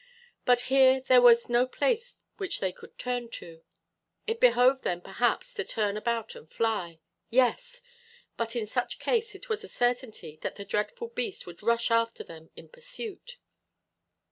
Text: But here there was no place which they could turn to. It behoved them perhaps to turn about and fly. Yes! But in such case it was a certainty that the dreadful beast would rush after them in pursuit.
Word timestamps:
But 0.45 0.61
here 0.61 0.99
there 0.99 1.21
was 1.21 1.47
no 1.47 1.67
place 1.67 2.21
which 2.37 2.59
they 2.59 2.71
could 2.71 2.97
turn 2.97 3.29
to. 3.33 3.61
It 4.25 4.39
behoved 4.39 4.83
them 4.83 4.99
perhaps 4.99 5.53
to 5.53 5.63
turn 5.63 5.95
about 5.95 6.33
and 6.33 6.49
fly. 6.51 7.01
Yes! 7.29 7.83
But 8.35 8.55
in 8.55 8.65
such 8.65 8.97
case 8.97 9.35
it 9.35 9.47
was 9.47 9.63
a 9.63 9.67
certainty 9.67 10.39
that 10.41 10.55
the 10.55 10.65
dreadful 10.65 11.09
beast 11.09 11.45
would 11.45 11.61
rush 11.61 11.91
after 11.91 12.23
them 12.23 12.49
in 12.55 12.67
pursuit. 12.69 13.37